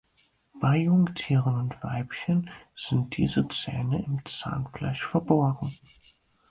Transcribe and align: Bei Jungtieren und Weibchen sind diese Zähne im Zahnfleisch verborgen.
Bei 0.55 0.77
Jungtieren 0.77 1.53
und 1.59 1.83
Weibchen 1.83 2.49
sind 2.75 3.17
diese 3.17 3.47
Zähne 3.49 4.03
im 4.03 4.25
Zahnfleisch 4.25 5.05
verborgen. 5.05 5.77